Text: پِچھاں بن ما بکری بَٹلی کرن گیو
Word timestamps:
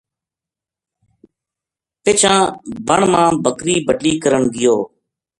پِچھاں 2.03 2.41
بن 2.87 3.01
ما 3.11 3.23
بکری 3.43 3.75
بَٹلی 3.85 4.13
کرن 4.23 4.43
گیو 4.53 4.75